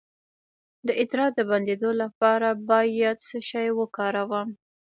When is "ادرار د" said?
1.01-1.39